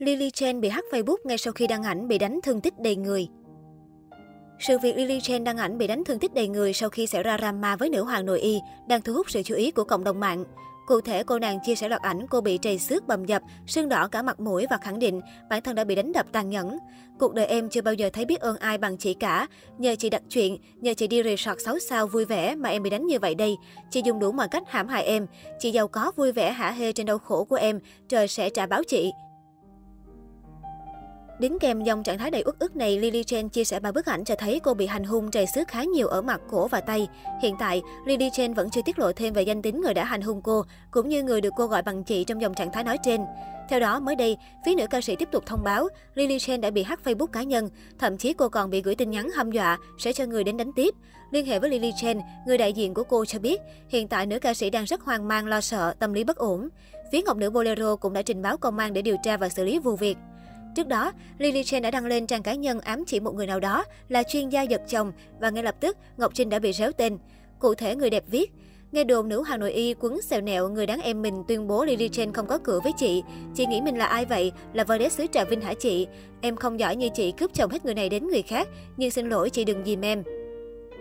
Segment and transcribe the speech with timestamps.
[0.00, 2.96] Lily Chen bị hack Facebook ngay sau khi đăng ảnh bị đánh thương tích đầy
[2.96, 3.28] người.
[4.58, 7.22] Sự việc Lily Chen đăng ảnh bị đánh thương tích đầy người sau khi xảy
[7.22, 10.04] ra drama với nữ hoàng nội y đang thu hút sự chú ý của cộng
[10.04, 10.44] đồng mạng.
[10.86, 13.88] Cụ thể, cô nàng chia sẻ loạt ảnh cô bị trầy xước bầm dập, sưng
[13.88, 16.78] đỏ cả mặt mũi và khẳng định bản thân đã bị đánh đập tàn nhẫn.
[17.18, 19.46] Cuộc đời em chưa bao giờ thấy biết ơn ai bằng chị cả.
[19.78, 22.90] Nhờ chị đặt chuyện, nhờ chị đi resort 6 sao vui vẻ mà em bị
[22.90, 23.56] đánh như vậy đây.
[23.90, 25.26] Chị dùng đủ mọi cách hãm hại em.
[25.58, 27.80] Chị giàu có vui vẻ hả hê trên đau khổ của em.
[28.08, 29.12] Trời sẽ trả báo chị.
[31.40, 34.06] Đính kèm dòng trạng thái đầy uất ức này, Lily Chen chia sẻ ba bức
[34.06, 36.80] ảnh cho thấy cô bị hành hung trầy xước khá nhiều ở mặt, cổ và
[36.80, 37.08] tay.
[37.42, 40.22] Hiện tại, Lily Chen vẫn chưa tiết lộ thêm về danh tính người đã hành
[40.22, 42.98] hung cô, cũng như người được cô gọi bằng chị trong dòng trạng thái nói
[43.02, 43.20] trên.
[43.68, 46.70] Theo đó, mới đây, phía nữ ca sĩ tiếp tục thông báo Lily Chen đã
[46.70, 49.78] bị hack Facebook cá nhân, thậm chí cô còn bị gửi tin nhắn hăm dọa
[49.98, 50.94] sẽ cho người đến đánh tiếp.
[51.30, 54.38] Liên hệ với Lily Chen, người đại diện của cô cho biết, hiện tại nữ
[54.38, 56.68] ca sĩ đang rất hoang mang lo sợ, tâm lý bất ổn.
[57.12, 59.64] Phía ngọc nữ Bolero cũng đã trình báo công an để điều tra và xử
[59.64, 60.16] lý vụ việc.
[60.76, 63.60] Trước đó, Lily Chen đã đăng lên trang cá nhân ám chỉ một người nào
[63.60, 66.92] đó là chuyên gia giật chồng và ngay lập tức Ngọc Trinh đã bị réo
[66.92, 67.18] tên.
[67.58, 68.52] Cụ thể người đẹp viết,
[68.92, 71.84] Nghe đồn nữ Hà Nội Y quấn xèo nẹo người đáng em mình tuyên bố
[71.84, 73.22] Lily Chen không có cửa với chị.
[73.54, 74.52] Chị nghĩ mình là ai vậy?
[74.72, 76.06] Là vợ đế xứ Trà Vinh hả chị?
[76.40, 78.68] Em không giỏi như chị cướp chồng hết người này đến người khác.
[78.96, 80.22] Nhưng xin lỗi chị đừng dìm em.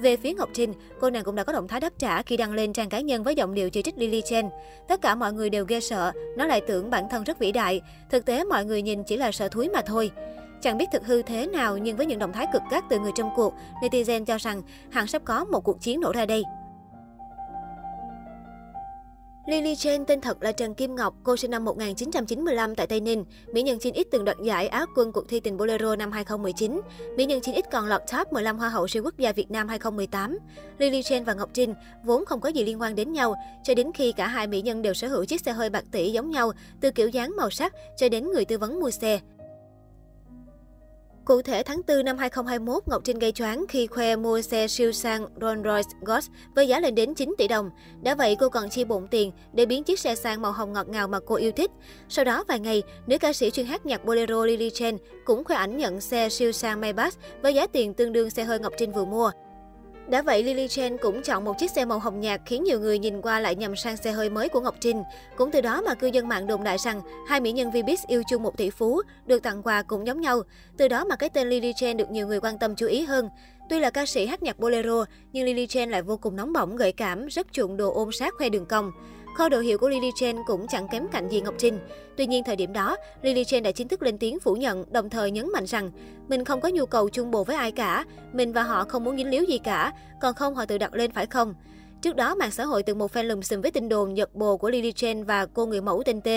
[0.00, 2.52] Về phía Ngọc Trinh, cô nàng cũng đã có động thái đáp trả khi đăng
[2.52, 4.48] lên trang cá nhân với giọng điệu chỉ trích Lily Chen.
[4.88, 7.80] Tất cả mọi người đều ghê sợ, nó lại tưởng bản thân rất vĩ đại.
[8.10, 10.10] Thực tế mọi người nhìn chỉ là sợ thúi mà thôi.
[10.62, 13.12] Chẳng biết thực hư thế nào nhưng với những động thái cực gắt từ người
[13.14, 16.44] trong cuộc, netizen cho rằng hẳn sắp có một cuộc chiến nổ ra đây.
[19.46, 23.24] Lily Chen tên thật là Trần Kim Ngọc, cô sinh năm 1995 tại Tây Ninh.
[23.52, 26.80] Mỹ nhân 9X từng đoạt giải Á quân cuộc thi tình Bolero năm 2019.
[27.16, 30.38] Mỹ nhân 9X còn lọt top 15 Hoa hậu siêu quốc gia Việt Nam 2018.
[30.78, 33.34] Lily Chen và Ngọc Trinh vốn không có gì liên quan đến nhau,
[33.64, 36.12] cho đến khi cả hai mỹ nhân đều sở hữu chiếc xe hơi bạc tỷ
[36.12, 39.20] giống nhau, từ kiểu dáng màu sắc cho đến người tư vấn mua xe.
[41.24, 44.92] Cụ thể, tháng 4 năm 2021, Ngọc Trinh gây choáng khi khoe mua xe siêu
[44.92, 47.70] sang Rolls-Royce Ghost với giá lên đến 9 tỷ đồng.
[48.02, 50.88] Đã vậy, cô còn chi bụng tiền để biến chiếc xe sang màu hồng ngọt
[50.88, 51.70] ngào mà cô yêu thích.
[52.08, 55.56] Sau đó vài ngày, nữ ca sĩ chuyên hát nhạc bolero Lily Chen cũng khoe
[55.56, 58.92] ảnh nhận xe siêu sang Maybach với giá tiền tương đương xe hơi Ngọc Trinh
[58.92, 59.30] vừa mua.
[60.08, 62.98] Đã vậy, Lily Chen cũng chọn một chiếc xe màu hồng nhạt khiến nhiều người
[62.98, 65.02] nhìn qua lại nhầm sang xe hơi mới của Ngọc Trinh.
[65.36, 68.22] Cũng từ đó mà cư dân mạng đồn đại rằng hai mỹ nhân Vbiz yêu
[68.30, 70.42] chung một tỷ phú, được tặng quà cũng giống nhau.
[70.76, 73.28] Từ đó mà cái tên Lily Chen được nhiều người quan tâm chú ý hơn.
[73.70, 76.76] Tuy là ca sĩ hát nhạc bolero, nhưng Lily Chen lại vô cùng nóng bỏng,
[76.76, 78.90] gợi cảm, rất chuộng đồ ôm sát khoe đường cong.
[79.34, 81.78] Kho đồ hiệu của Lily Chen cũng chẳng kém cạnh gì Ngọc Trinh.
[82.16, 85.10] Tuy nhiên, thời điểm đó, Lily Chen đã chính thức lên tiếng phủ nhận, đồng
[85.10, 85.90] thời nhấn mạnh rằng
[86.28, 89.16] mình không có nhu cầu chung bồ với ai cả, mình và họ không muốn
[89.16, 91.54] dính líu gì cả, còn không họ tự đặt lên phải không?
[92.02, 94.56] Trước đó, mạng xã hội từng một fan lùm xùm với tin đồn giật bồ
[94.56, 96.28] của Lily Chen và cô người mẫu tên T.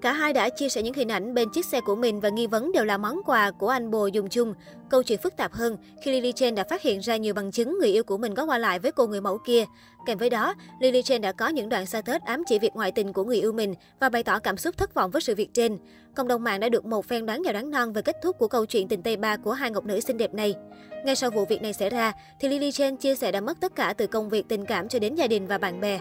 [0.00, 2.46] Cả hai đã chia sẻ những hình ảnh bên chiếc xe của mình và nghi
[2.46, 4.54] vấn đều là món quà của anh bồ dùng chung.
[4.90, 7.78] Câu chuyện phức tạp hơn khi Lily Chen đã phát hiện ra nhiều bằng chứng
[7.78, 9.64] người yêu của mình có qua lại với cô người mẫu kia.
[10.06, 12.92] Kèm với đó, Lily Chen đã có những đoạn xa tết ám chỉ việc ngoại
[12.92, 15.54] tình của người yêu mình và bày tỏ cảm xúc thất vọng với sự việc
[15.54, 15.78] trên.
[16.14, 18.48] Cộng đồng mạng đã được một phen đoán giàu đoán non về kết thúc của
[18.48, 20.54] câu chuyện tình Tây Ba của hai ngọc nữ xinh đẹp này.
[21.04, 23.74] Ngay sau vụ việc này xảy ra, thì Lily Chen chia sẻ đã mất tất
[23.74, 26.00] cả từ công việc tình cảm cho đến gia đình và bạn bè.